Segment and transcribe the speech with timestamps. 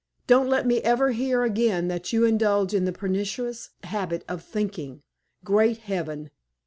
[0.25, 5.03] Don't let me ever hear again that you indulge in the pernicious habit of thinking!
[5.43, 6.31] Great Heaven!